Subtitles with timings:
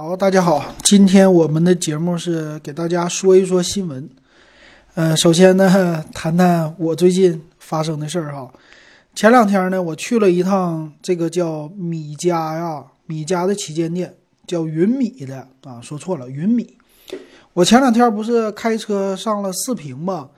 [0.00, 4.08] 好，大家好，今天我们的节目是给大家说一说新闻。
[4.94, 8.48] 呃，首先呢， 谈谈我最近发生的事儿哈。
[9.12, 14.14] 前两天呢，我去了一趟这个叫米家呀，米家的旗舰店，
[14.46, 16.78] 叫云米的啊，说错了，云米。
[17.52, 20.30] 我前两天不是开车上了四平吗？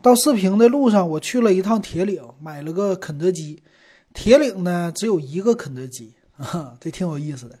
[0.00, 3.60] 到四平的路上，我去了一趟铁岭，买了个肯德基。
[4.14, 7.58] 铁岭呢，只有一个肯德基，啊，这挺有意思的。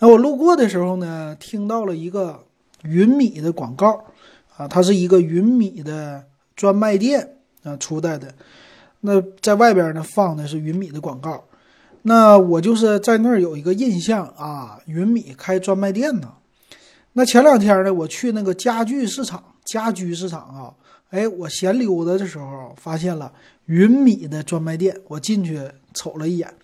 [0.00, 2.44] 那我路过的时候呢，听到了一个
[2.84, 4.04] 云米的广告，
[4.56, 6.24] 啊，它是一个云米的
[6.54, 8.32] 专卖店啊出来的。
[9.00, 11.42] 那在外边呢放的是云米的广告，
[12.02, 16.32] 那我就是在那儿有一个印象啊，云米开专卖店呢。
[17.14, 20.74] 那前两天呢，我去那个家具市场、家居市场啊，
[21.10, 23.32] 哎，我闲溜达的时候发现了
[23.66, 25.60] 云米的专卖店，我进去
[25.92, 26.54] 瞅了一眼，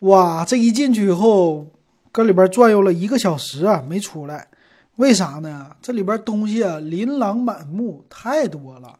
[0.00, 1.68] 哇，这一进去以后。
[2.10, 4.48] 搁里边转悠了一个小时啊，没出来，
[4.96, 5.76] 为啥呢？
[5.80, 8.98] 这里边东西啊琳琅满目，太多了。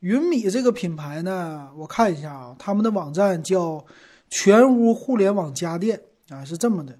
[0.00, 3.84] 云米这个品牌呢，我看一下啊，他们的网站叫
[4.30, 6.96] 全屋互联网家电啊，是这么的，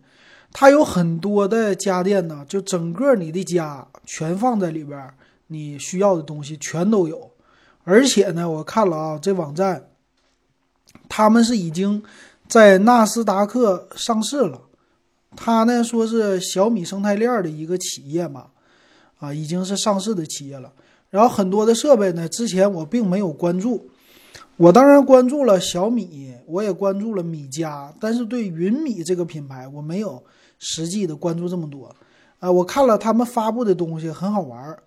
[0.52, 5.10] 它有很多的家电呢，就整个你的家全放在里边，
[5.46, 7.30] 你需要的东西全都有。
[7.84, 9.90] 而且呢，我看了啊，这网站，
[11.08, 12.02] 他们是已经
[12.48, 14.62] 在纳斯达克上市了。
[15.36, 18.46] 他呢说是小米生态链的一个企业嘛，
[19.18, 20.72] 啊，已经是上市的企业了。
[21.10, 23.88] 然后很多的设备呢，之前我并没有关注。
[24.56, 30.22] 我当然关注了小米，我也关注了米家，但是对云米这个品牌，我没有
[30.58, 31.94] 实际的关注这么多。
[32.40, 34.82] 啊，我看了他们发布的东西很好玩儿，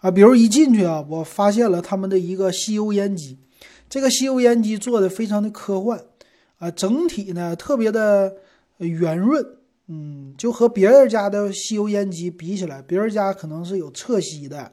[0.00, 3.38] 啊，比如一进去啊，我发现了他们的一个吸油烟机，
[3.88, 6.00] 这个吸油烟机做的非常的科幻，
[6.58, 8.34] 啊，整体呢特别的
[8.78, 9.46] 圆润。
[9.88, 14.70] 嗯，就和别人家的吸油烟机比起来，别人家可能是有侧吸的，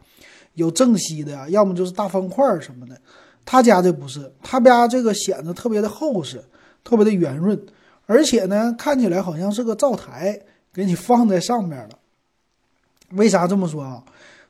[0.54, 2.96] 有正吸的，要么就是大方块什么的。
[3.44, 6.42] 他家这不是，他家这个显得特别的厚实，
[6.84, 7.60] 特别的圆润，
[8.06, 10.40] 而且呢，看起来好像是个灶台，
[10.72, 11.90] 给你放在上面了。
[13.14, 14.04] 为啥这么说啊？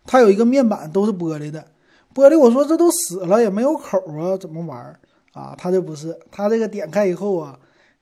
[0.05, 1.65] 它有一个面板都是玻璃的，
[2.13, 2.37] 玻璃。
[2.37, 4.99] 我说这都死了也没有口啊，怎么玩
[5.31, 5.55] 啊？
[5.57, 7.57] 它这不是，它这个点开以后啊。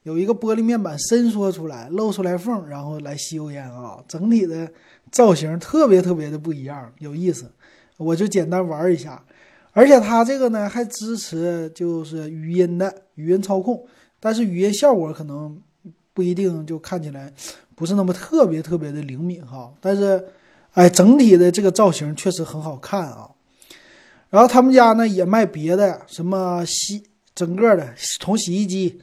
[0.08, 4.02] 有一个玻璃面板伸缩出来，露出来缝，然后来吸油烟啊！
[4.08, 4.72] 整体的
[5.12, 7.52] 造型特别特别的不一样，有意思。
[7.98, 9.22] 我就简单玩一下，
[9.74, 13.86] 而且它这个呢还支持就是语音的语音操控，
[14.18, 15.62] 但是语音效果可能
[16.14, 17.34] 不一定就看起来
[17.76, 19.74] 不是那么特别特别的灵敏哈。
[19.82, 20.24] 但是
[20.72, 23.30] 哎，整体的这个造型确实很好看啊。
[24.30, 27.04] 然后他们家呢也卖别的，什么洗
[27.36, 29.02] 整个的从洗衣机。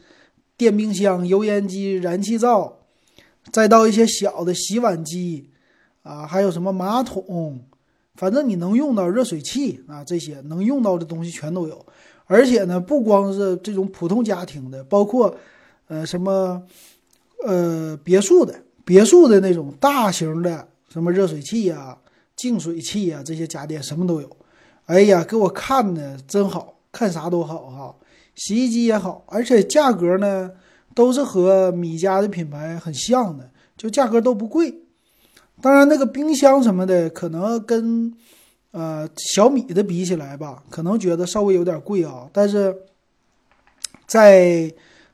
[0.57, 2.79] 电冰箱、油烟机、燃气灶，
[3.51, 5.51] 再到一些小的洗碗机，
[6.03, 7.61] 啊，还有什么马桶，
[8.15, 11.85] 反正你能用到热水器啊，这些能用到的东西全都有。
[12.27, 15.37] 而且呢，不光是这种普通家庭的，包括
[15.89, 16.63] 呃什么
[17.45, 18.55] 呃别墅的、
[18.85, 21.99] 别墅的那种大型的什么热水器呀、
[22.35, 24.37] 净水器呀，这些家电什么都有。
[24.87, 27.95] 哎呀，给我看的真好看，啥都好哈。
[28.35, 30.51] 洗衣机也好，而且价格呢
[30.95, 34.75] 都是和米家的品牌很像的，就价格都不贵。
[35.61, 38.13] 当然，那个冰箱什么的可能跟
[38.73, 42.29] 呃小米的比起来吧，可能觉得稍微有点贵啊。
[42.33, 42.75] 但是
[44.07, 44.71] 在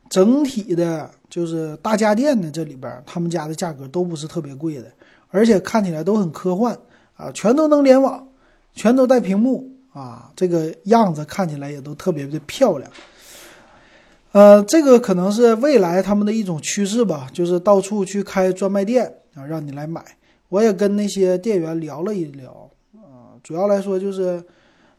[0.08, 4.90] 整体的，就是大家电的这里边，他们家的价格都不是特别贵的，
[5.28, 6.76] 而且看起来都很科幻
[7.14, 8.26] 啊，全都能联网，
[8.74, 12.90] 全都带屏幕啊，这个样子看起来也都特别的漂亮。
[14.32, 20.04] 呃，这个可能是未来他们的一种趋势吧，就是到处去开专卖店啊，让你来买。
[20.48, 24.42] 我也跟那些店员聊了一聊，啊，主要来说就是，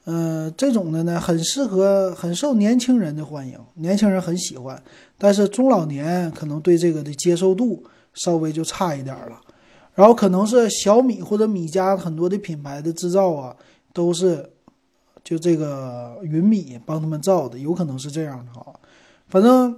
[0.06, 4.82] 嗯，这种的呢，很适合、很受年轻人的欢迎，年轻人很喜欢。
[5.18, 9.40] 但是中老年可能对这个的接受度稍微就差一点了。
[9.94, 13.56] 然后可能是小米或者米家很多的品牌的制造啊，
[13.94, 14.50] 都是
[15.24, 18.74] 就这个云米帮他们造的，有可能是这样的哈。
[19.32, 19.76] 反正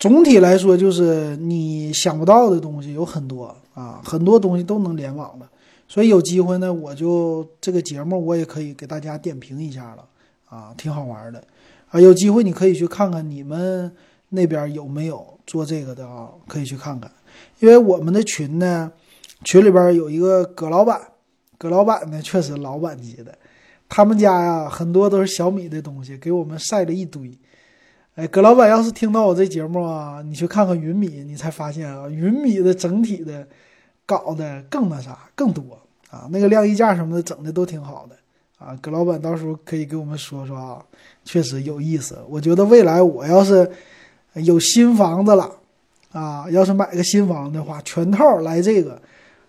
[0.00, 5.46] 总体来说，就是你想不到的东西有很多啊，很多东西都能联网的。
[5.86, 10.04] 所以有机会呢，我就这个节目我也可以给大家点评一下了
[10.48, 11.44] 啊，挺好玩的
[11.90, 12.00] 啊。
[12.00, 13.92] 有机会你可以去看看你们
[14.30, 17.10] 那边有没有做这个的啊，可以去看看。
[17.60, 18.90] 因为我们的群呢，
[19.44, 20.98] 群里边有一个葛老板，
[21.58, 23.36] 葛老板呢确实老板级的，
[23.90, 27.30] 他们家呀很多都是小米的东西，给我们晒了一堆。
[28.14, 33.44] 哎，葛老板，要是听到我这节目啊，你去看看云米，你才发现啊，云米的整体的
[34.06, 35.76] 搞得更那啥更多
[36.10, 38.16] 啊，那个晾衣架什么的整的都挺好的
[38.64, 38.78] 啊。
[38.80, 40.80] 葛老板到时候可以给我们说说啊，
[41.24, 42.16] 确实有意思。
[42.28, 43.68] 我觉得未来我要是
[44.34, 45.50] 有新房子了
[46.12, 49.02] 啊，要是买个新房的话，全套来这个，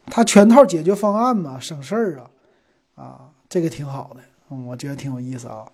[0.08, 2.26] 它全套解决方案嘛，省事儿啊
[2.96, 5.68] 啊，这个挺好的，嗯，我觉得挺有意思啊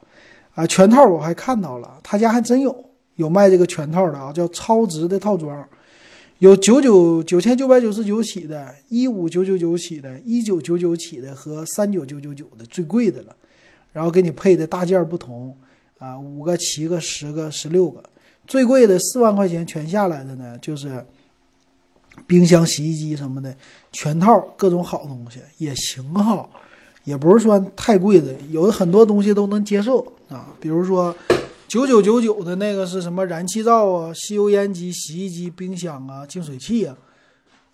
[0.53, 5.67] 啊，全套我还看到了，他家还真有有卖这个全套的啊，叫超值的套装。
[6.39, 13.35] 有九九九千九百九十九起的，一五九九九起的，一九九九起的和三九九九九的最贵的了，
[13.93, 15.55] 然后给你配的大件不同
[15.99, 18.03] 啊，五个、七个、十个、十六个，
[18.47, 21.05] 最贵的四万块钱全下来的呢，就是
[22.25, 23.55] 冰箱、洗衣机什么的
[23.91, 26.49] 全套，各种好东西也行哈，
[27.03, 29.99] 也不是说太贵的，有很多东西都能接受
[30.29, 31.15] 啊，比如说。
[31.67, 33.25] 九九九九的那个是什么？
[33.25, 36.93] 燃气灶啊，吸油烟机、洗衣机、冰箱啊，净水器啊，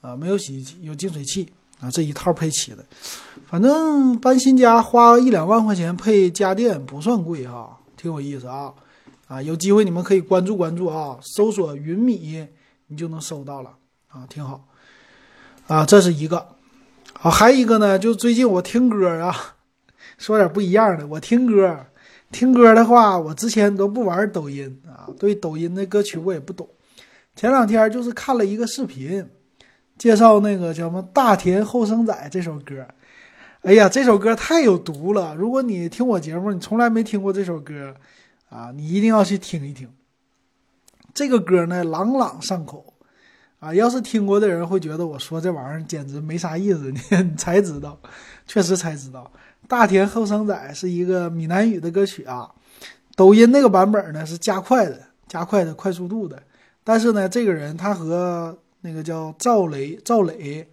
[0.01, 2.85] 啊，没有洗衣机，有净水器啊，这一套配齐的。
[3.47, 8.71] 反正搬新家花一两万块钱配家电不算贵哈，挺有意思啊
[9.25, 9.41] 啊！
[9.41, 12.45] 有机会你们可以关注关注啊，搜索云米，
[12.89, 13.71] 你就能搜到了
[14.09, 14.63] 啊，挺好
[15.65, 15.83] 啊。
[15.83, 16.47] 这是一个，
[17.19, 19.55] 好，还一个呢，就最近我听歌啊，
[20.19, 21.87] 说点不一样的，我听歌。
[22.31, 26.69] 听歌的话，我之前都不玩抖音啊，对抖音的歌曲我也不懂。
[27.35, 29.27] 前两天就是看了一个视频，
[29.97, 32.85] 介绍那个叫什么《大田后生仔》这首歌。
[33.61, 35.33] 哎呀，这首歌太有毒了！
[35.33, 37.95] 如果你听我节目，你从来没听过这首歌
[38.49, 39.89] 啊，你一定要去听一听。
[41.15, 42.86] 这个歌呢，朗朗上口
[43.59, 47.98] 啊，要是听过的人会觉得我说这玩意儿简直没啥意思， 你才知道，
[48.45, 49.31] 确实才知道。
[49.68, 52.50] 大田后生仔是一个闽南语的歌曲啊，
[53.15, 56.42] 抖音那个版本呢是加快的，加快的快速度的。
[56.83, 60.65] 但是呢，这个人他和那个叫赵雷，赵磊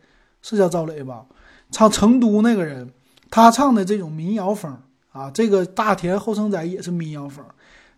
[0.42, 1.24] 是叫赵磊吧？
[1.70, 2.88] 唱成都那个人，
[3.30, 4.78] 他唱的这种民谣风
[5.10, 7.44] 啊，这个大田后生仔也是民谣风，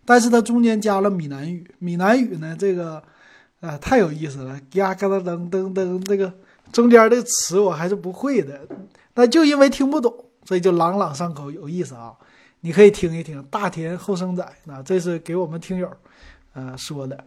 [0.05, 1.69] 但是他中间加了闽南语。
[1.77, 3.03] 闽南语呢，这个
[3.59, 6.33] 啊太有意思了，嘎嘎噔噔噔噔，这个
[6.71, 8.61] 中间的词我还是不会的，
[9.15, 10.13] 那就因为听不懂。
[10.45, 12.13] 所以就朗朗上口，有意思啊！
[12.61, 15.91] 你可以听一听大田后生仔，那这是给我们听友，
[16.53, 17.21] 呃说的。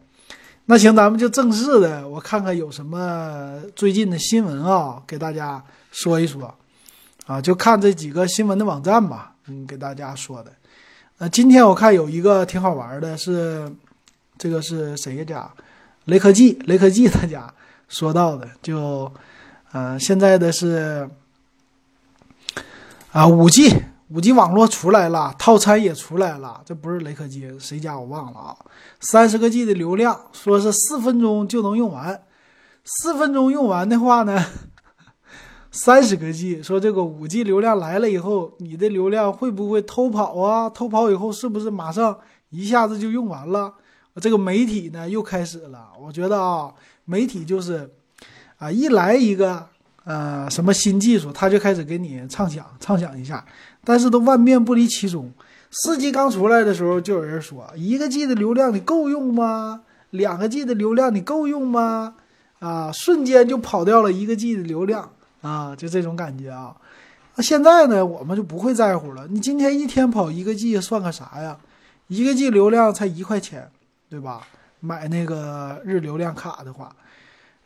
[0.65, 5.63] 那行，咱们就正式的，我看看有什么最近的新闻啊，给大家
[5.93, 6.55] 说一说
[7.27, 10.51] 啊，就看这几个新闻的网站吧，嗯，给大家说的。
[11.19, 13.71] 呃，今天我看有一个挺好玩的，是
[14.39, 15.53] 这个是谁家？
[16.11, 17.53] 雷科技，雷科技他家
[17.89, 19.11] 说到的，就
[19.73, 21.09] 呃现在的是。
[23.13, 23.75] 啊，五 G
[24.11, 28.57] 五 G 网络出来了，套餐也出来了，这不是雷科技，谁家我忘了啊？
[29.01, 32.23] 三十个 G 的流量，说是四分钟就能用完，
[32.85, 34.47] 四分钟用完的话呢，
[35.73, 40.71] 三十个 G，说这个五 G 流量来了以后，你的流量会不会偷跑啊？
[40.71, 42.17] 偷跑以后是不是马上
[42.51, 43.75] 一下子就用完了？
[44.21, 46.73] 这个媒体呢又开始了，我觉得啊，
[47.07, 47.91] 媒体就是
[48.59, 49.67] 啊，一来一个。
[50.03, 53.45] 呃，什么新技术，他就开始给你畅想，畅想一下，
[53.85, 55.31] 但是都万变不离其宗。
[55.71, 59.83] 四 G 刚出来的时候，就有人说，一个 G 的流量你够用吗？
[60.09, 62.15] 两个 G 的流量你够用吗？
[62.61, 65.13] 啊，瞬间就跑掉了一个 G 的流量
[65.43, 66.75] 啊，就这种感觉啊。
[67.37, 69.29] 那现在呢，我们就不会在乎了。
[69.29, 71.59] 你今天一天跑一个 G 算个啥呀？
[72.09, 73.71] 一个 G 流量才一块钱，
[74.11, 74.47] 对吧？
[74.81, 76.95] 买那个日流量卡的话，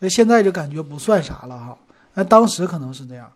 [0.00, 1.78] 那现在就感觉不算啥了哈。
[2.14, 3.32] 那当时可能是这样，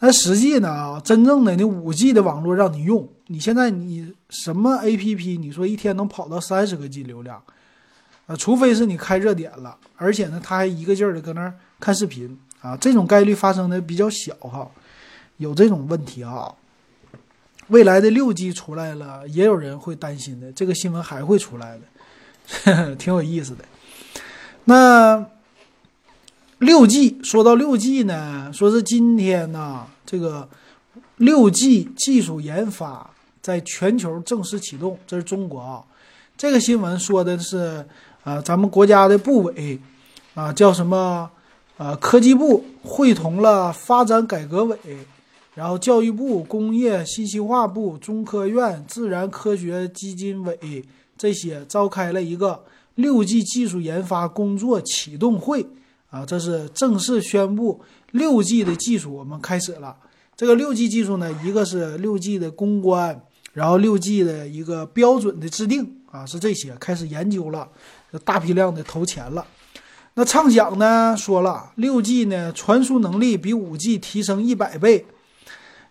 [0.00, 7.42] 那实际呢啊，真正的那五 G 的网络让你用，你现在你什么 APP，你说一天能跑到三十个 G 流量，
[8.26, 14.70] 啊，除非是你开热点了，而且呢，他还一个劲儿的搁那儿看视频啊，这种概率发生的比较小哈，
[15.36, 16.54] 有这种问题哈。
[17.68, 21.82] 未来的六 G 出来了，也有人会担心的，这个新闻还会出来的，
[22.98, 23.64] 挺有意思的。
[24.64, 25.26] 那。
[26.60, 30.48] 六 G 说到六 G 呢，说是今天呢，这个
[31.18, 33.08] 六 G 技术研发
[33.40, 35.84] 在全球正式启动，这是中国啊。
[36.36, 37.86] 这个新闻说的是，
[38.24, 39.78] 呃，咱们国家的部委
[40.34, 41.30] 啊，叫什么？
[41.76, 44.76] 呃，科技部会同了发展改革委，
[45.54, 50.84] 然后教育部、工业信息化部、中科院、自然科学基金委
[51.18, 55.66] 这些，召开了一个六 G 技术研发工作启动会。
[56.10, 57.82] 啊，这是正式宣布
[58.12, 59.94] 六 G 的技术，我们开始了。
[60.34, 63.20] 这个六 G 技术呢，一个是六 G 的攻关，
[63.52, 67.68] 然后六 G 的一个标准的制定啊，是这些开始研究了，
[68.24, 69.46] 大批量的投钱了。
[70.14, 75.04] 那畅想呢说了，六 G 呢传输能力比五 G 提升一百倍，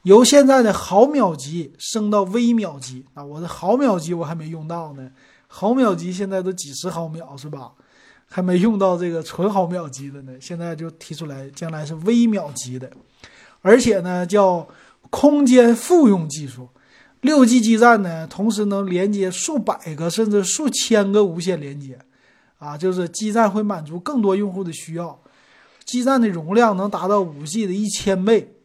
[0.08, 3.22] 由现在的毫秒级升到微秒级啊！
[3.22, 5.12] 我的毫秒级我还没用到呢，
[5.48, 7.74] 毫秒级现在都几十毫秒是吧？
[8.26, 12.90] 还没用到这个纯毫秒级的呢，现在就提出来，将来是微秒级的，
[13.62, 14.66] 而且呢叫
[15.10, 16.70] 空间复用技术，
[17.20, 22.00] 六 G 基站呢同时能连接数百个甚至数千个无线连接。
[22.60, 25.20] 啊，就是基站会满足更多用户的需要，
[25.84, 28.57] 基站的容量能达到五 G 的一千倍，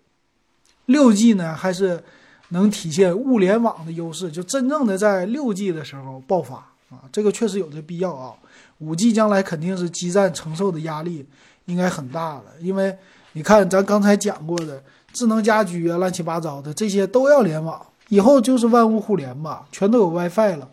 [0.86, 2.02] 六 G 呢还是
[2.48, 6.56] 能体现物联网的优势，就真正的在六 G 的时候爆发
[6.90, 8.34] 啊，这个确实有这必要啊。
[8.78, 11.24] 五 G 将来肯定是基站承受的压力
[11.66, 12.96] 应该很大了，因为
[13.32, 20.68] 你看咱刚才讲过的智能家居啊，乱七八糟的这些都要联网，以后就是万物互联吧，全都有 WiFi 了。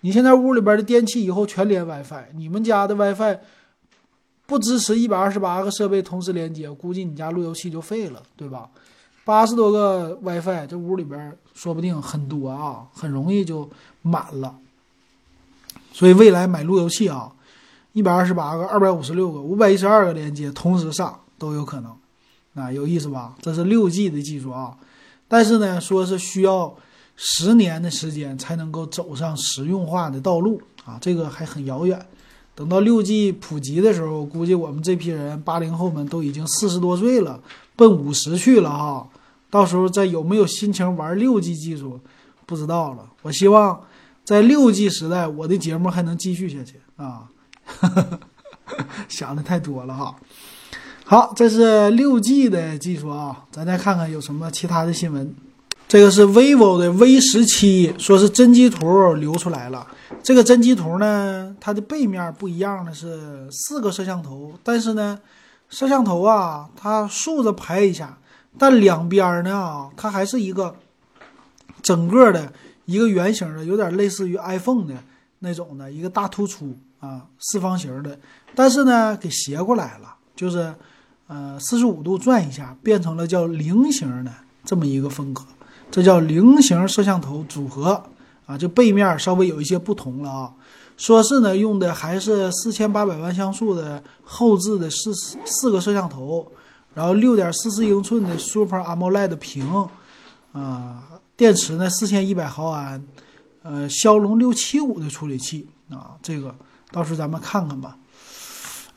[0.00, 3.38] 你现在屋里边的电器以后全连 WiFi，你们家的 WiFi
[4.46, 8.68] 不支持一百二十八个设备同时连接，估计你家路由器就废了，对吧？
[9.28, 13.68] 八十多个 WiFi，这屋里边说不定很多啊，很容易就
[14.00, 14.54] 满了。
[15.92, 17.30] 所以未来买路由器啊，
[17.92, 21.92] 一百二十八个、二百五十六个、五百一十二个连接同时上都有可能，
[22.54, 23.34] 啊，有意思吧？
[23.42, 24.74] 这是六 G 的技术啊，
[25.28, 26.74] 但是呢，说是需要。
[27.20, 32.00] 十年的时间才能够走上实用化的道路啊，这个还很遥远。
[32.54, 37.40] 等到六 G 普及的时候，估计我们这批人八零后们都已经四十多岁了，
[37.74, 39.08] 奔五十去了哈。
[39.50, 42.00] 到时候再有没有心情玩六 G 技术，
[42.46, 43.04] 不知道了。
[43.22, 43.80] 我希望
[44.24, 47.28] 在六 G 时代，我的节目还能继续下去啊。
[49.08, 50.14] 想的太多了哈。
[51.04, 55.34] 好，这是六 G 的技术啊，咱再看看有什么其他的新闻。
[55.88, 59.86] 这个是 vivo 的 V 十七，说是真机图流出来了。
[60.22, 65.18] 这个真机图呢，它的背面不一样的是四个摄像头，但是呢，
[65.70, 68.18] 摄像头啊，它竖着排一下，
[68.58, 70.74] 但两边呢，它还是一个
[71.80, 72.52] 整个的
[72.86, 74.94] 一个圆形的，有点类似于 iPhone 的
[75.38, 78.18] 那种的一个大突出啊，四方形的，
[78.54, 80.74] 但是呢，给斜过来了，就是
[81.28, 84.32] 呃四十五度转一下，变成了叫菱形的
[84.64, 85.44] 这么一个风格。
[85.90, 88.02] 这叫菱形摄像头组合
[88.46, 90.52] 啊，就背面稍微有一些不同了啊。
[90.96, 95.14] 说是呢，用的还是四千八百万像素的后置的四
[95.46, 96.50] 四个摄像头，
[96.94, 99.88] 然后六点四四英寸的 Super AMOLED 屏
[100.52, 103.04] 啊，电池呢四千一百毫安，
[103.62, 106.54] 呃，骁龙六七五的处理器啊，这个
[106.90, 107.96] 到时候咱们看看吧，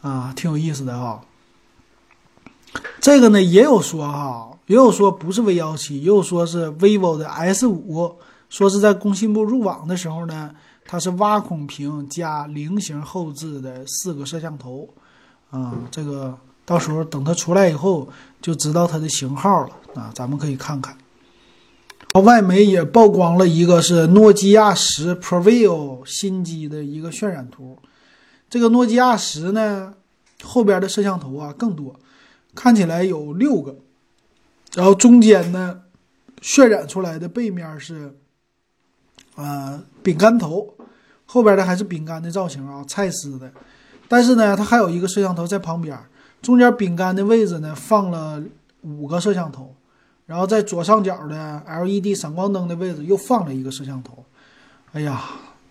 [0.01, 1.21] 啊，挺有意思的哈。
[2.99, 8.15] 这个呢也有说哈，也有说不是 V 幺七，也有说是 vivo 的 S 五，
[8.49, 10.51] 说是在工信部入网的时候呢，
[10.85, 14.87] 它是挖孔屏加菱形后置的四个摄像头，
[15.49, 16.37] 啊，这个
[16.71, 18.07] 到时候等它出来以后
[18.41, 20.97] 就知道它的型号了啊，咱们可以看看。
[22.23, 27.77] 外媒也曝光了一个是诺基亚十 Preview 新机的一个渲染图，
[28.49, 29.93] 这个诺基亚十呢
[30.41, 31.99] 后边的摄像头啊更多。
[32.55, 33.75] 看起来有六个，
[34.73, 35.81] 然后中间呢，
[36.41, 38.15] 渲染出来的背面是，
[39.35, 40.73] 呃，饼干头，
[41.25, 43.51] 后边的还是饼干的造型啊，菜丝的。
[44.07, 45.97] 但是呢，它还有一个摄像头在旁边，
[46.41, 48.41] 中间饼干的位置呢放了
[48.81, 49.75] 五个摄像头，
[50.25, 54.25] 然后在左上角的 LED 闪光灯的位置又放了一个摄像头。
[54.93, 55.23] 哎呀，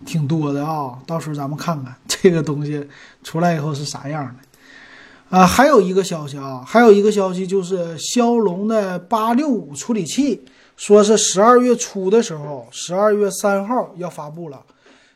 [0.05, 0.97] 挺多的啊！
[1.05, 2.87] 到时候咱们看看 这个东西
[3.23, 5.37] 出来以后是啥样的。
[5.37, 10.43] 啊，还有一个消息啊，还有一个消息就是骁龙的八六五处理器，
[10.75, 14.61] 说是十二月初的时候，十二月三号要发布了。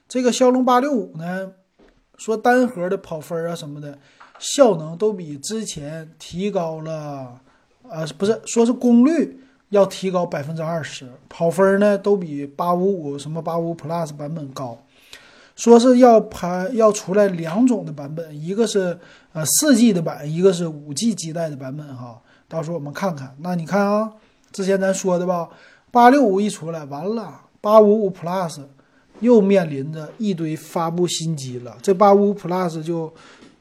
[0.07, 1.51] 这个骁龙八六五呢，
[2.17, 3.97] 说单核的跑分啊什么的，
[4.39, 7.39] 效能都比之前提高了，
[7.89, 9.39] 呃，不是，说是功率
[9.69, 14.77] 要提高百分之二十，跑分呢都比八五五什么八五 Plus 版本高。
[15.55, 18.99] 说是要排要出来两种的版本，一个是
[19.31, 22.21] 呃四 G 的版，一个是五 G 基带的版本哈。
[22.49, 23.33] 到时候我们看看。
[23.39, 24.11] 那你看啊，
[24.51, 25.47] 之前咱说的吧，
[25.91, 28.63] 八六五一出来完了，八五五 Plus
[29.21, 31.77] 又面临着一堆发布新机了。
[31.81, 33.13] 这八五五 Plus 就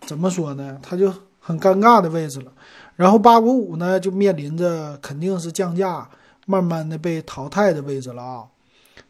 [0.06, 0.78] 怎么说呢？
[0.82, 2.52] 它就很尴尬的位置了。
[2.96, 6.08] 然后八五五呢，就面临着肯定是降价，
[6.46, 8.44] 慢慢的被淘汰的位置了啊。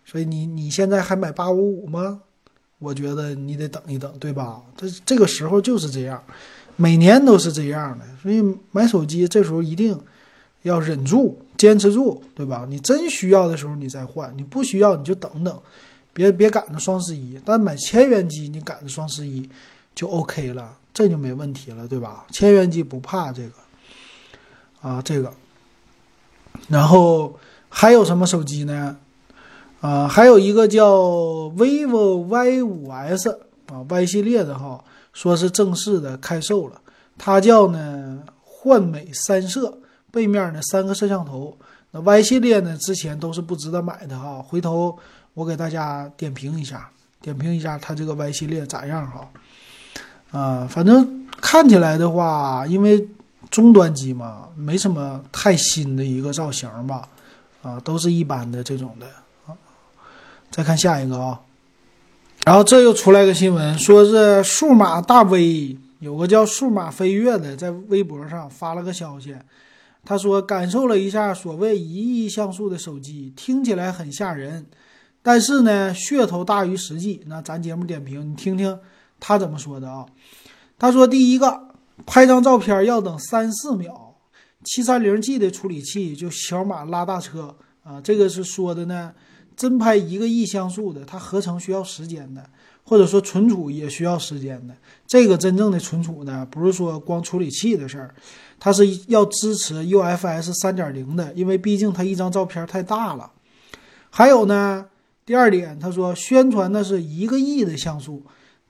[0.05, 2.21] 所以你你现在还买八五五吗？
[2.79, 4.61] 我觉得你得等一等，对吧？
[4.77, 6.23] 这这个时候就是这样，
[6.77, 8.05] 每年都是这样的。
[8.23, 9.99] 所以买手机这时候一定
[10.63, 12.67] 要忍住，坚持住，对吧？
[12.69, 15.59] 你真需要的时候你再换，你不需要你就等等，
[16.13, 17.41] 别别赶着双十一。
[17.45, 19.49] 但买千元机你赶着双十一，
[19.95, 22.27] 就 OK 了，这就没问题了，对吧？
[22.31, 23.53] 千元机不怕这个
[24.81, 25.33] 啊，这个。
[26.69, 28.97] 然后还有什么手机呢？
[29.81, 30.97] 啊，还有一个叫
[31.57, 33.37] vivo Y5S
[33.67, 34.83] 啊，Y 系列的哈，
[35.13, 36.81] 说是正式的开售了。
[37.19, 39.79] 它叫呢幻美三摄，
[40.11, 41.57] 背面呢三个摄像头。
[41.91, 44.99] 那 Y 系列呢之前都是不值得买的哈，回头
[45.35, 49.29] 我给大家点评一下，点评一下它这个 Y 系列咋样哈。
[50.35, 53.09] 啊，反正看起来的话，因为
[53.51, 57.09] 中端机嘛，没什么太新的一个造型吧，
[57.63, 59.07] 啊，都是一般的这种的
[59.47, 59.55] 啊。
[60.51, 61.41] 再看下一个啊，
[62.45, 69.37] 然后这又出来个新闻，说是数码大 V 有个叫数码飞跃的，在微博上发了个消息，
[70.05, 74.67] 他说感受了一下所谓一亿像素的手机，听起来很吓人，
[75.23, 77.23] 但是呢，噱头大于实际。
[77.27, 78.77] 那咱节目点评，你听听
[79.21, 80.07] 他怎么说的啊？
[80.79, 81.69] 他说第一个，
[82.05, 84.17] 拍张照片要等三四秒，
[84.65, 89.13] 七三零 G 的处理器就小马拉大车啊，这个是说的呢。
[89.57, 92.45] 真拍一个亿像素的，它合成需要时间的，
[92.83, 94.75] 或者说存储也需要时间的。
[95.07, 98.13] 这个真正的存储呢，不是说光处理器的事儿，
[98.59, 103.31] 它是要支持 UFS 三点零的，因为毕竟它一张照片太大了。
[104.11, 104.87] 还有呢，
[105.25, 108.25] 第二点，他说宣传的是一个亿的像素，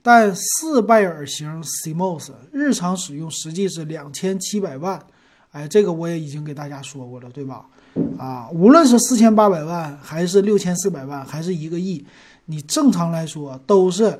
[0.05, 5.03] 但四拜耳型 CMOS 日常使用实际是两千七百万。
[5.49, 7.65] 哎，这个我也已经给大家说过了，对吧？
[8.19, 12.05] 啊，无论是四千八百万，还是六千四百万，还是一个亿，
[12.45, 14.15] 你正常来说都是，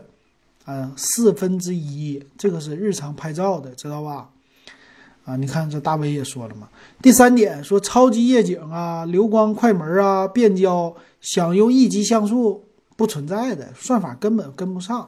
[0.65, 2.19] 嗯，四分之一。
[2.35, 4.27] 这个是日常拍照的，知道吧？
[5.25, 6.67] 啊，你看这大 V 也说了嘛。
[6.99, 12.63] 第三点说超级夜景啊、流光快门啊、变焦，想用一级像素
[12.95, 15.07] 不存在的，算法根本跟不上。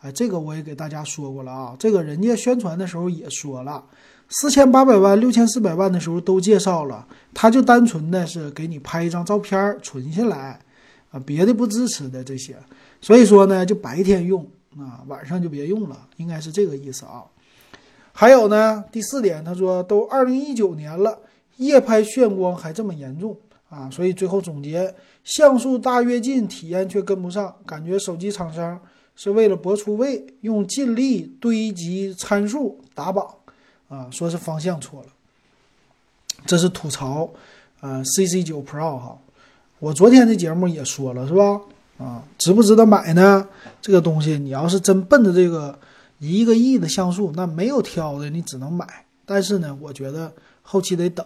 [0.00, 3.84] 哎，这个我也给大家说过了啊，这个人家宣传的时候也说了。
[4.28, 10.58] 四千八百万、六千四百万的时候都介绍了，他就单纯的是给你拍一张照片存下来，
[11.10, 12.56] 啊，别的不支持的这些，
[13.00, 14.44] 所以说呢，就白天用
[14.76, 17.22] 啊，晚上就别用了，应该是这个意思啊。
[18.12, 21.20] 还有呢，第四点，他说都二零一九年了，
[21.58, 23.36] 夜拍眩光还这么严重
[23.68, 28.80] 啊，所以最后总结，像素大跃进，体验却跟不上，感觉手机厂商
[29.16, 33.26] 是为了博出位，用尽力堆积参数打榜。
[33.88, 35.08] 啊，说是方向错了，
[36.44, 37.30] 这是吐槽，
[37.80, 39.16] 呃，CC 九 Pro 哈，
[39.78, 41.60] 我昨天的节目也说了是吧？
[41.96, 43.46] 啊，值不值得买呢？
[43.80, 45.78] 这个东西你要是真奔着这个
[46.18, 48.84] 一个亿的像素，那没有挑的，你只能买。
[49.24, 51.24] 但是呢，我觉得后期得等。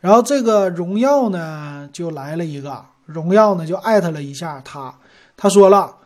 [0.00, 4.94] 然后这个荣耀呢，就来了一个荣耀呢，就艾特了一下他，
[5.38, 5.96] 他说了。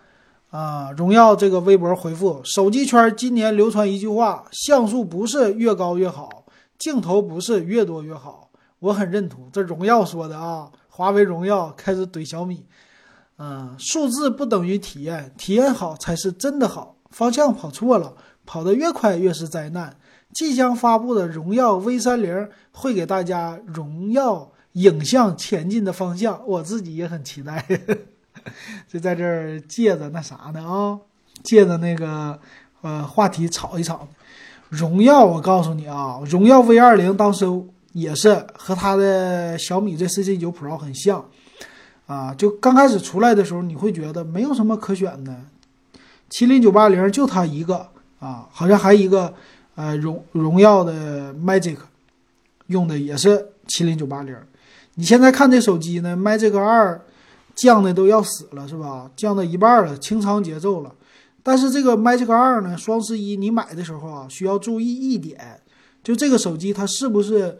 [0.50, 6.46] 啊，荣耀这个微博回复，手机圈今年流传一句话：像素不是越高越好，
[6.78, 8.50] 镜头不是越多越好。
[8.78, 10.70] 我很认同，这荣耀说的啊。
[10.88, 12.64] 华为、荣耀开始怼小米，
[13.36, 16.96] 嗯，数字不等于体验，体验好才是真的好。
[17.10, 19.96] 方向跑错了，跑得越快越是灾难。
[20.32, 27.64] 即将发布的荣耀 V 三零会给大家荣耀影像前进的方向，我自己也很期待。
[28.88, 30.98] 就在这儿借着那啥呢啊，
[31.42, 32.38] 借着那个
[32.82, 34.06] 呃话题炒一炒。
[34.70, 37.46] 荣耀，我告诉你啊，荣耀 V 二零当时
[37.94, 41.24] 也是和它的小米这 CC 九 Pro 很像
[42.06, 42.34] 啊。
[42.34, 45.34] 就刚开始出来的时候，你会觉得没有什么可选的，
[46.28, 47.88] 麒麟九八零就它一个
[48.20, 49.32] 啊，好像还一个
[49.74, 51.78] 呃荣荣耀的 Magic
[52.66, 54.36] 用的也是麒麟九八零。
[54.96, 57.00] 你现在看这手机呢，Magic 二。
[57.60, 59.10] 降的都要死了，是吧？
[59.16, 60.94] 降到一半了，清仓节奏了。
[61.42, 65.60] 但是这个 Magic 二呢，双十一你买的时候啊，需要注意一点，
[66.02, 67.58] 就这个手机它是不是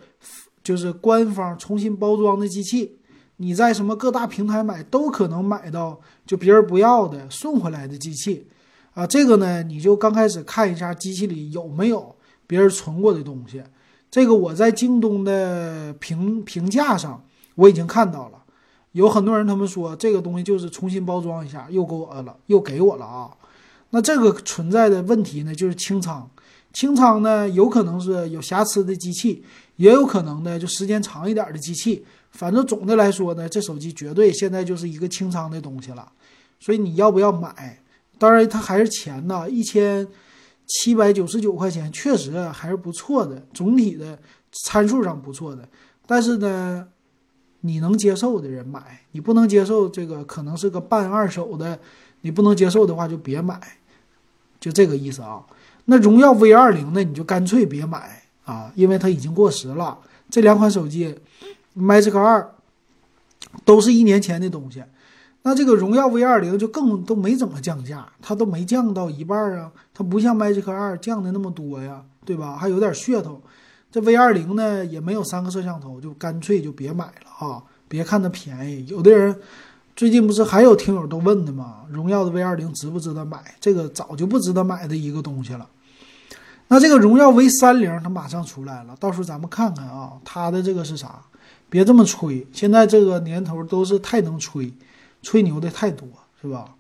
[0.63, 2.99] 就是官方重新包装的机器？
[3.39, 8.47] 你在什么各大平台买都可能买到就别人不要的送回来的机器
[8.95, 9.07] 啊。
[9.07, 12.15] 这个呢，你就刚开始看一下机器里有没有
[12.47, 13.63] 别人存过的东西。
[14.11, 18.38] 这个我在京东的评评价上我已经看到了。
[18.99, 23.31] 有很多人，他们说这个东西就是重新包装一下，又给我了，又给我了啊。
[23.91, 26.29] 那这个存在的问题呢，就是清仓。
[26.73, 29.45] 清仓呢，有可能是有瑕疵的机器，
[29.77, 32.05] 也有可能呢就时间长一点的机器。
[32.33, 36.11] 反正总的来说呢，这手机绝对现在就是一个清仓的东西了。
[36.59, 37.81] 所以你要不要买？
[38.19, 40.05] 当然，它还是钱呢，一千
[40.67, 44.19] 七百九十九块钱，确实还是不错的，总体的
[44.51, 45.69] 参数上不错的。
[46.05, 46.89] 但是呢。
[47.61, 51.79] 你能接受的人买，你不能接受这个可能是个半二手的，
[52.21, 53.61] 你不能接受的话就别买，
[54.61, 55.43] 就这个意思啊。
[55.87, 59.99] 那荣耀 V 二零呢，你就干脆别买啊，因为它已经过时了。
[60.31, 61.19] 这两款手机
[61.77, 62.55] ，Magic 二
[63.65, 64.85] 都是一年前的东西。
[65.43, 72.57] 那这个荣耀 V 二零就更都没怎么降价，它都没降到一半啊，它不像 Magic 二降的那么多呀，对吧？
[72.57, 73.41] 还有点噱头。
[73.91, 78.87] 这 V 二零呢也没有三个摄像头，就干脆就别买了哈，别看它便宜。
[78.87, 79.35] 有的人
[79.97, 81.85] 最近不是还有听友都问的吗？
[81.91, 83.39] 荣耀的 V 二零值不值得买？
[83.61, 85.67] 这个早就不值得买的一个东西了。
[86.69, 91.23] 那这个荣耀 V 三零它马上出来了，到时候咱们看看啊，它的这个是啥？
[91.71, 94.73] 别这么吹，现在这个年头都是太能吹，
[95.23, 96.07] 吹牛的太多，
[96.41, 96.75] 是吧？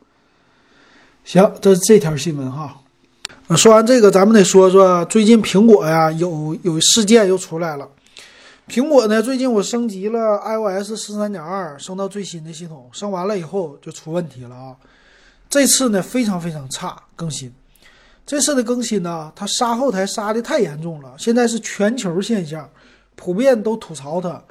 [1.24, 2.80] 行，这这条新闻哈。
[3.56, 7.88] 说完这个，咱们得说说最近苹果呀有有事件又出来了。
[8.68, 14.76] 苹果呢，最近我升级了 iOS 十三点二，升到最新的系统，升完了以后就出问题了啊。
[15.48, 17.50] 这次呢非常非常差更新。
[18.26, 22.68] 这次的更新呢，它杀后台杀的太严重了，现在是全球现象，
[23.16, 24.44] 普遍都吐槽它，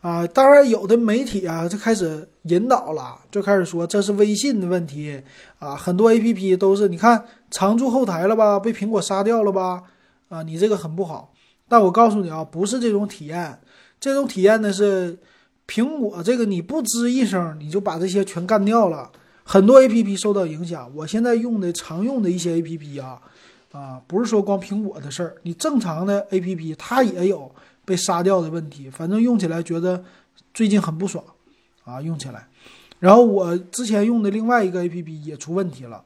[0.00, 5.22] 啊，当然有的媒体啊就开始引导了，就开始说这是微信的问题
[5.58, 9.82] 啊，很多 A P P 都是你看常驻后台了吧，被苹果杀掉了吧，
[10.30, 11.32] 啊，你这个很不好。
[11.68, 13.60] 但我告诉你啊，不是这种体验，
[14.00, 15.18] 这种体验呢是
[15.68, 19.10] 苹果这个你不吱一声，你就把这些全干掉了。
[19.44, 23.20] 很多 A P P 受到影响，我现在用的常用的一些 A P P 啊，
[23.72, 27.52] 啊，不是说光苹果的事儿，你正常的 A P P 它也有
[27.90, 30.00] 被杀掉的问题，反正用起来觉得
[30.54, 31.24] 最近很不爽
[31.82, 32.46] 啊，用起来。
[33.00, 36.00] 然后我之前用的另外一个 A P P 也出问题了，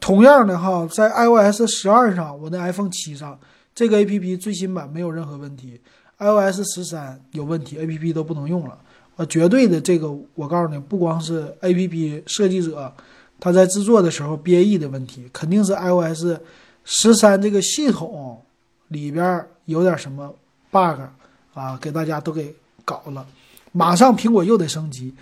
[0.00, 3.38] 同样的哈，在 I O S 十二上，我的 iPhone 七上
[3.74, 5.78] 这个 A P P 最新版没有任何问题
[6.16, 8.78] ，I O S 十三有问题，A P P 都不能用了。
[9.16, 12.90] 呃，绝对的，这个我告诉你，不光是 A P P 设计者
[13.38, 16.40] 他在制作的时候编译的问题，肯定是 I O S
[16.84, 18.40] 十三这个系统
[18.88, 20.34] 里边有点什么
[20.74, 21.00] bug
[21.54, 22.52] 啊，给大家都给
[22.84, 23.24] 搞了。
[23.70, 25.14] 马上苹果又得升级，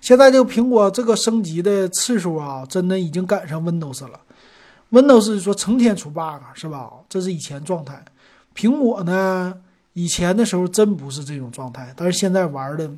[0.00, 4.20] 现在这个苹果这个升级的次数啊，真的已经赶上 Windows 了。
[4.92, 6.90] Windows 说成天出 bug 是吧？
[7.08, 8.04] 这是以前状态。
[8.54, 9.54] 苹果呢，
[9.94, 12.88] 以前的时候真不是这种状态，但是现在玩的。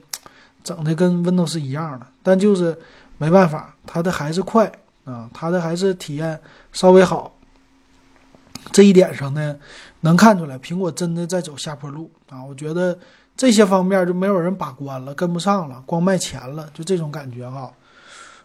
[0.64, 2.78] 整的跟 Windows 一样了，但就是
[3.18, 4.70] 没办法，它的还是快
[5.04, 7.34] 啊，它的还是体验稍微好。
[8.70, 9.56] 这一点上呢，
[10.00, 12.44] 能看出来苹果真的在走下坡路啊。
[12.44, 12.96] 我觉得
[13.36, 17.72] 这些方面就没有人把关了，跟不上了，光卖钱了，就这种感觉哈。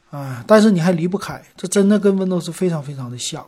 [0.09, 3.45] 哎，但是你还离不开，这真的跟 Windows 非常非常的像。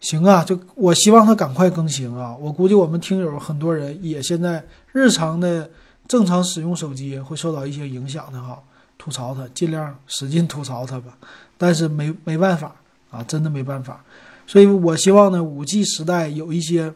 [0.00, 2.34] 行啊，就我希望它赶快更新啊。
[2.36, 5.70] 我估计我们听友很多人也现在日常的。
[6.08, 8.58] 正常使用手机会受到一些影响的哈，
[8.96, 11.12] 吐槽它，尽量使劲吐槽它吧。
[11.58, 12.74] 但是没没办法
[13.10, 14.02] 啊，真的没办法。
[14.48, 16.92] 所以我希望呢，五 G 时代有一些，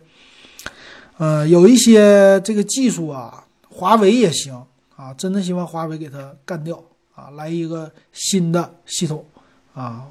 [1.19, 4.55] 呃，有一些这个技术啊，华为也行
[4.97, 6.83] 啊，真的希望华为给它干掉
[7.15, 9.23] 啊，来一个新的系统
[9.75, 10.07] 啊。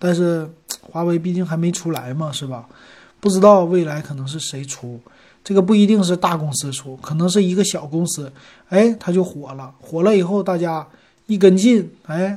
[0.00, 0.50] 但是
[0.82, 2.68] 华为毕竟还没出来嘛，是吧？
[3.20, 5.00] 不知道未来可能是谁出。
[5.44, 8.32] 这个不一定是大公司出，可能是一个小公司，
[8.68, 9.72] 哎，它就火了。
[9.80, 10.84] 火了以后，大家
[11.26, 12.36] 一跟进，哎，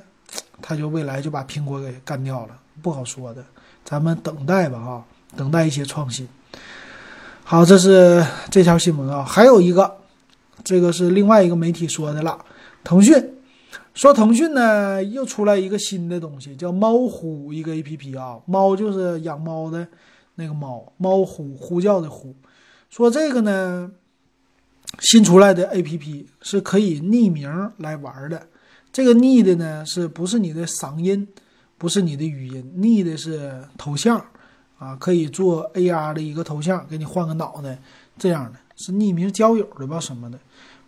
[0.61, 3.43] 它就未来就把苹果给干掉了，不好说的。
[3.93, 5.05] 咱们等待吧，哈，
[5.37, 6.27] 等待一些创新。
[7.43, 9.23] 好，这是这条新闻啊。
[9.23, 9.97] 还有一个，
[10.63, 12.43] 这个是另外一个媒体说的了。
[12.83, 13.13] 腾讯
[13.93, 18.39] 说，腾讯呢又出来一个新的东西，叫猫呼一个 A P P 啊。
[18.47, 19.87] 猫就是养猫的
[20.33, 22.33] 那个猫，猫呼呼叫的呼。
[22.89, 23.91] 说这个呢，
[25.01, 28.47] 新出来的 A P P 是可以匿名来玩的。
[28.91, 31.27] 这个匿的呢，是不是你的嗓音，
[31.83, 34.17] 不是你的语音，逆的是头像
[34.79, 37.77] 啊，可以做 A R 的一个头像，给你换个脑袋，
[38.17, 40.39] 这样的是匿名交友的吧什么的。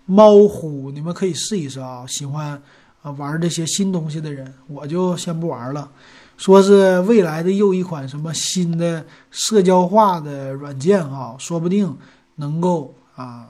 [0.05, 2.61] 猫虎，你们可以试一试啊，喜欢
[3.01, 5.91] 啊玩这些新东西的人，我就先不玩了。
[6.37, 11.93] 说是未来的又一款什么新的社交化的软件啊，说不定
[12.35, 13.49] 能够啊，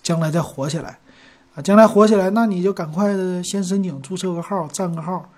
[0.00, 0.98] 将来再火起来
[1.54, 5.30] 啊，将来火起来，那你就赶快的先申请注册个号，占个号。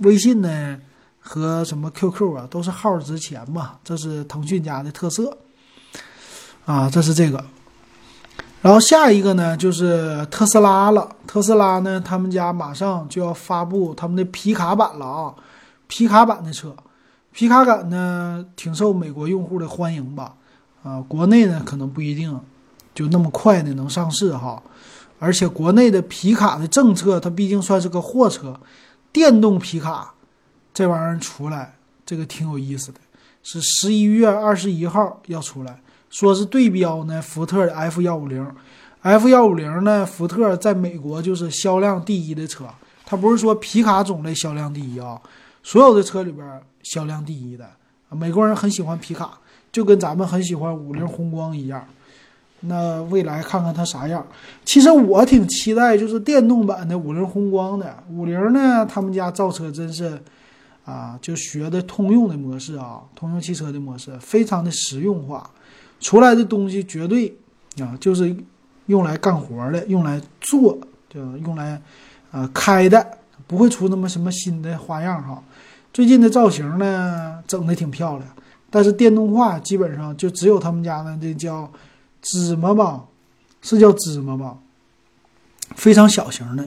[0.00, 0.78] 微信呢
[1.20, 5.36] 和什么 QQ 啊，都是号值钱嘛，这是腾讯家的特色
[6.66, 7.44] 啊，这是这个。
[8.60, 15.34] 然后下一个呢就是特斯拉了，特斯拉呢他们家马上就要发布他们的皮卡版了啊。
[15.86, 16.74] 皮卡版的车，
[17.30, 20.34] 皮卡版呢挺受美国用户的欢迎吧？
[20.82, 22.40] 啊，国内呢可能不一定
[22.94, 24.62] 就那么快的能上市哈。
[25.18, 28.58] 而且国内的皮卡的政策，它毕竟算是个货车，
[29.14, 30.12] 电动皮卡
[30.74, 32.98] 这玩意儿出来，这个挺有意思的。
[33.44, 38.44] 是十一月二十一号要出来，说是对标呢福特的 F 幺五零
[39.02, 42.64] ，F 幺五零呢福特在美国就是销量第一的车，
[43.06, 45.22] 它不是说皮卡种类销量第一啊，
[45.62, 47.70] 所有的车里边销量第一的，
[48.08, 49.38] 美国人很喜欢皮卡，
[49.70, 51.86] 就跟咱们很喜欢五菱宏光一样。
[52.66, 54.26] 那未来看看它啥样？
[54.64, 57.94] 其实我挺期待，就是电动版的五菱宏光的。
[58.10, 60.18] 五菱呢，他们家造车真是，
[60.84, 65.50] 啊，就学的通用的模式啊，通用汽车的模式，非常的实用化，
[66.00, 67.36] 出来的东西绝对
[67.80, 68.34] 啊，就是
[68.86, 71.80] 用来干活的，用来做，就用来
[72.30, 73.06] 啊开的，
[73.46, 75.42] 不会出那么什么新的花样哈。
[75.92, 78.28] 最近的造型呢，整的挺漂亮，
[78.70, 81.70] 但是电动化基本上就只有他们家的这叫。
[82.24, 83.04] 芝麻吧，
[83.62, 84.58] 是叫芝麻吧？
[85.76, 86.66] 非常小型的，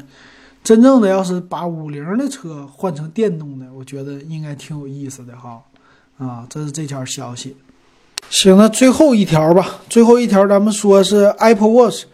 [0.64, 5.64] 真正的要是把五菱的车换成电动的，我觉得应该挺有意思的哈。
[6.18, 7.56] 啊，这是这条消息。
[8.30, 12.06] 行了，最后一条吧，最后一条咱们说是 Apple Watch。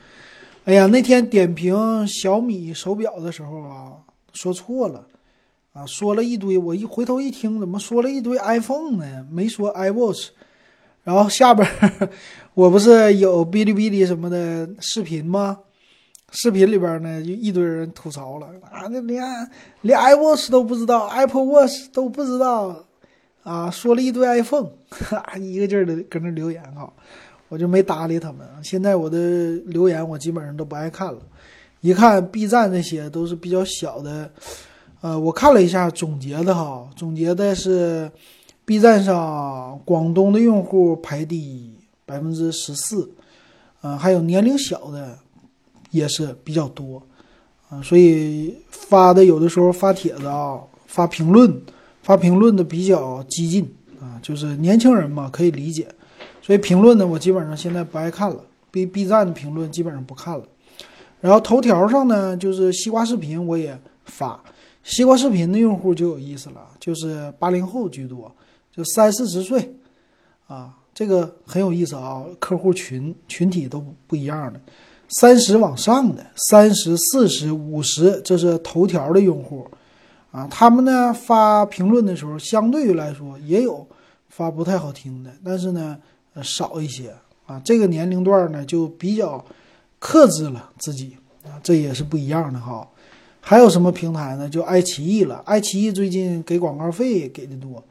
[0.65, 3.93] 哎呀，那天点评小米手表的时候啊，
[4.33, 5.05] 说错了
[5.73, 9.25] 啊，说了一堆，我一回头一听，怎么说了一堆 iPhone 呢？
[9.31, 10.27] 没说 iWatch。
[11.03, 11.67] 然后下边
[12.53, 15.57] 我不是有哔哩哔哩什么的视频吗？
[16.31, 19.23] 视频里边呢就一堆人吐槽了啊，那连
[19.81, 22.85] 连 iWatch 都不知道，Apple Watch 都不知道
[23.43, 24.69] 啊，说了一堆 iPhone，
[25.39, 26.91] 一个劲儿的搁那留言哈，
[27.49, 28.47] 我就没搭理他们。
[28.63, 29.17] 现在我的
[29.65, 31.19] 留言我基本上都不爱看了，
[31.81, 34.31] 一看 B 站那些都是比较小的，
[35.01, 38.09] 呃，我看了一下总结的哈，总结的是。
[38.65, 41.73] B 站上广东的用户排第一
[42.05, 43.11] 百分之十四，
[43.81, 45.17] 嗯，还有年龄小的
[45.91, 47.03] 也是比较多，
[47.69, 51.61] 啊，所以发的有的时候发帖子啊，发评论，
[52.03, 55.85] 发评论的比较激进啊，就是年轻人嘛，可以理解，
[56.41, 58.37] 所以评论呢，我基本上现在不爱看了
[58.71, 60.45] ，B B 站的评论基本上不看了，
[61.19, 64.41] 然后头条上呢，就是西瓜视频我也发，
[64.83, 68.33] 西瓜视频的用户就有意思了，就是八零后居多。
[68.75, 69.75] 就三四十岁，
[70.47, 74.59] 啊，这个很有意思啊，客户群群体都不一样的，
[75.09, 79.67] 三十往上的，三十四十五十，这是头条的用户，
[80.31, 83.87] 啊，他们呢发评论的时候，相对于来说也有
[84.29, 85.95] 发不太好听的，但是呢，
[86.41, 87.13] 少一些
[87.45, 89.45] 啊，这个年龄段呢就比较
[89.99, 92.87] 克制了自己啊，这也是不一样的哈。
[93.39, 94.49] 还有什么平台呢？
[94.49, 97.83] 就爱奇艺了，爱奇艺最近给广告费给的多。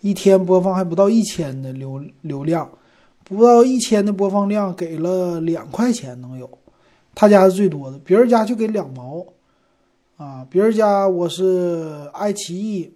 [0.00, 2.70] 一天播放还不到一千的流流量，
[3.24, 6.48] 不到一千的播放量给了两块钱能有，
[7.14, 9.24] 他家是最多的，别人家就给两毛，
[10.16, 12.92] 啊，别人家我是爱奇艺，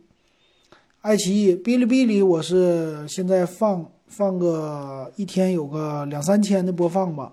[1.00, 7.32] 爱奇艺哔哩哔哩我是现在放放个一天有个两三千的播放吧，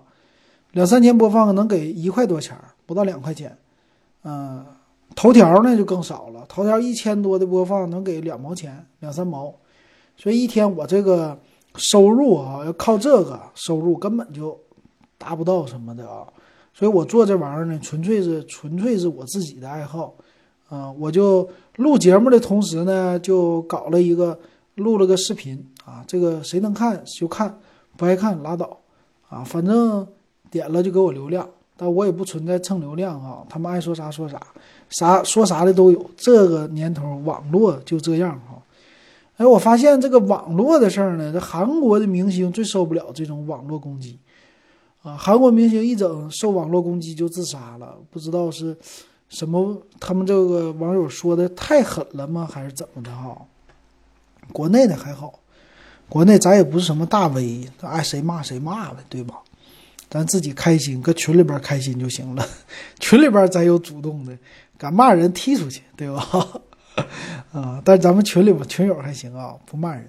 [0.72, 2.56] 两三千播放能给一块多钱，
[2.86, 3.56] 不到两块钱，
[4.24, 4.64] 嗯。
[5.16, 9.52] 头条呢就更少了，头条一千多的播放能给两毛钱，两三毛，
[10.22, 11.38] 所以一天我这个
[11.76, 14.58] 收入啊，要靠这个收入根本就
[15.16, 16.26] 达不到什么的啊，
[16.74, 20.12] 所以我做这玩意儿呢，纯粹是纯粹是我自己的爱好，
[20.68, 24.38] 啊，我就录节目的同时呢，就搞了一个
[24.74, 27.58] 录了个视频啊，这个谁能看就看，
[27.96, 28.78] 不爱看拉倒，
[29.30, 30.06] 啊，反正
[30.50, 31.48] 点了就给我流量。
[31.78, 34.38] 但我也不存在蹭流量啊，他们爱说啥说啥，
[34.90, 36.10] 啥说啥的都有。
[36.14, 38.60] 这个年头网络就这样哈。
[39.40, 44.18] 哎，我发现这个网络的事儿呢，这韩国的明星最受不了这种网络攻击
[45.02, 45.16] 啊。
[45.16, 48.76] 韩国明星一整受网络攻击就自杀了，不知道是
[49.30, 53.34] 什么，他们这个网友说的太狠了吗，还是怎么的哈？
[54.52, 55.40] 国内的还好，
[56.06, 59.36] 国内咱也不是什么大 V，爱谁骂谁骂呗，对吧？
[60.10, 62.46] 咱自己开心，搁群里边开心就行了。
[63.00, 64.36] 群里边咱有主动的，
[64.76, 66.60] 敢骂人踢出去，对吧？
[67.52, 70.06] 啊，但咱们群里边群友还行啊，不骂人。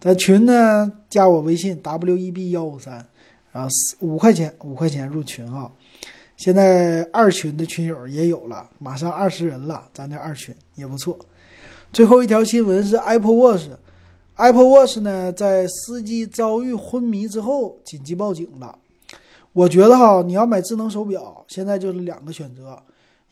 [0.00, 3.06] 咱群呢，加我微信 w e b 幺五三，
[3.52, 5.70] 然后五块钱，五块钱入群啊。
[6.36, 11.16] 现在二群的群友也有了，马上二十人了，咱这二群也不错。
[11.92, 18.76] 最后一条新闻是 Apple Watch，Apple Watch 呢，在司机遭遇昏迷之后紧急报警了。
[19.52, 22.82] 我觉得哈，你要买智能手表，现在就是两个选择，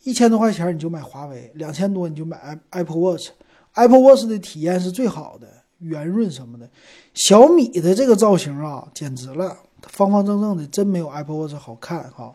[0.04, 3.30] 一千多块钱你就买华为，两千多你就买 Apple Watch。
[3.74, 5.46] Apple Watch 的体验是最好的，
[5.78, 6.68] 圆润什么的。
[7.14, 12.34] 小米的这个造型啊，简直了，方方正正的，真没有 Apple Watch 好看哈。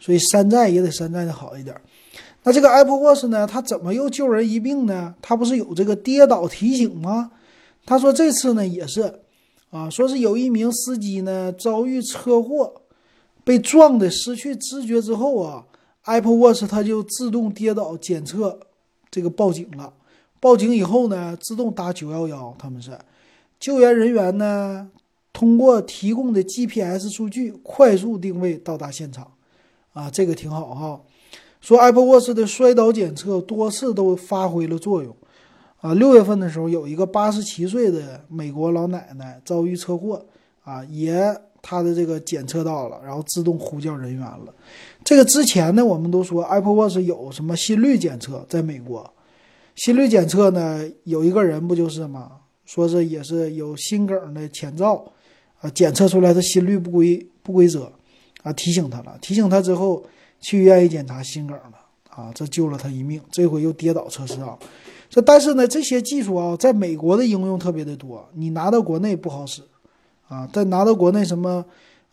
[0.00, 1.76] 所以山寨也得山寨的好一点。
[2.42, 5.14] 那这个 Apple Watch 呢，它怎么又救人一命呢？
[5.22, 7.30] 它不是有这个跌倒提醒吗？
[7.86, 9.20] 他说这次呢也是，
[9.70, 12.82] 啊，说是有一名司机呢遭遇车祸，
[13.44, 15.64] 被撞的失去知觉之后啊
[16.04, 18.58] ，Apple Watch 它就自动跌倒检测
[19.10, 19.92] 这个报警了。
[20.42, 22.98] 报警以后呢，自动打九幺幺，他们是
[23.60, 24.90] 救援人员呢，
[25.32, 29.34] 通过提供的 GPS 数据快速定位到达现场，
[29.92, 31.00] 啊，这个挺好哈。
[31.60, 35.16] 说 Apple Watch 的摔倒检测多次都发挥了作用，
[35.80, 40.26] 啊，六月份的时候有一个八十七岁的美国老奶奶遭遇车祸，
[40.64, 41.14] 啊，也
[41.62, 44.52] 她的这个检测到了，然后自动呼叫人员了。
[45.04, 49.08] 这个之前呢，我们都说 Apple Watch 有什么心率检测，在美国。
[49.74, 52.32] 心率检测呢，有一个人不就是吗？
[52.64, 55.04] 说是也是有心梗的前兆，
[55.60, 57.92] 啊，检测出来的心率不规不规则，
[58.42, 60.02] 啊，提醒他了，提醒他之后
[60.40, 61.72] 去医院一检查心梗了，
[62.08, 63.20] 啊，这救了他一命。
[63.30, 64.56] 这回又跌倒测试啊，
[65.10, 69.60] 这但是呢，这些技术啊，在美国的应用特别的多，你拿到国内不好使，
[70.28, 71.64] 啊，但拿到国内什么，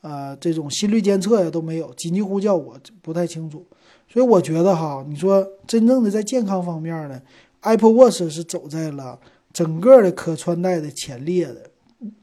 [0.01, 3.65] 呃，这种心率监测呀都没有，紧急呼叫我不太清楚，
[4.11, 7.21] 所以我觉得哈，你说真正的在健康方面呢
[7.61, 9.19] ？Apple Watch 是走在了
[9.51, 11.69] 整个的可穿戴的前列的，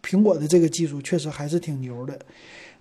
[0.03, 2.19] 苹果的这个技术确实还是挺牛的。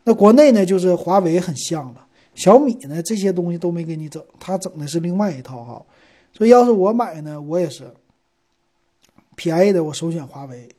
[0.03, 5.85] 那国内呢，就是华为很像了，小米呢这些东西都没给你整，它整的是另外一套哈。
[6.31, 7.91] 所以要是我买呢，我也是
[9.35, 10.69] 便宜的，我首选华为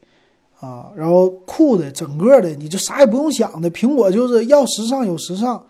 [0.61, 0.93] 啊。
[0.95, 5.67] 然后酷的，整个的你就啥也不用想的，苹果就是要时尚有时尚，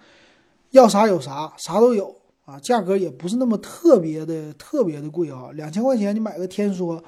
[0.70, 2.15] 要啥有啥，啥都有。
[2.46, 6.98] 啊，价格也不是那么特别的特别的贵啊，两千块钱你买个天梭，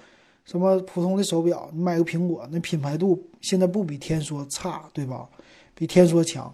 [0.45, 5.29] 什么普通的手表，你买个苹果，那品牌度现在不比天梭差，对吧？
[5.77, 6.53] 比天梭强，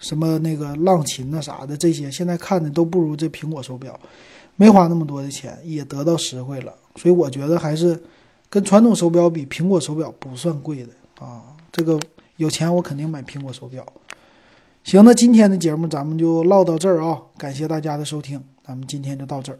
[0.00, 3.98] 什么那个浪琴那啥的这些，现在看的都不如这苹果手表，
[4.56, 8.02] 没花那么多的钱也得到实惠了，所以我觉得还是
[8.50, 11.56] 跟传统手表比，苹果手表不算贵的啊。
[11.70, 12.00] 这个
[12.36, 13.86] 有钱我肯定买苹果手表。
[14.88, 17.20] 行，那今天的节目咱们就唠到这儿啊！
[17.36, 19.58] 感谢大家的收听，咱们今天就到这儿。